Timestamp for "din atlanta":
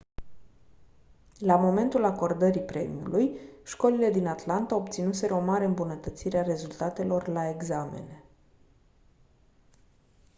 4.11-4.75